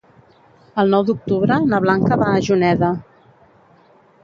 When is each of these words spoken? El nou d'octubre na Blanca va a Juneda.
El 0.83 0.89
nou 0.95 1.05
d'octubre 1.09 1.59
na 1.67 1.81
Blanca 1.85 2.19
va 2.23 2.33
a 2.33 2.41
Juneda. 2.49 2.93